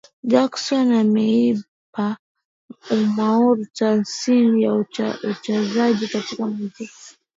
[0.31, 2.17] Jackson ameipa
[2.91, 7.17] umaarufu tasnia ya uchezaji katika muziki